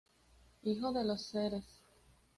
Hijo 0.63 0.91
de 0.93 1.03
los 1.05 1.27
Sres. 1.27 1.63